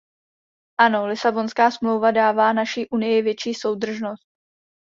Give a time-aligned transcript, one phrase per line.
[0.77, 4.27] Ano, Lisabonská smlouva dává naší unii větší soudržnost.